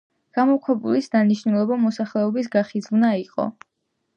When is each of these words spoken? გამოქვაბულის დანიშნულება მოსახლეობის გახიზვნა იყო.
გამოქვაბულის 0.37 1.09
დანიშნულება 1.15 1.77
მოსახლეობის 1.83 2.51
გახიზვნა 2.57 3.13
იყო. 3.27 3.47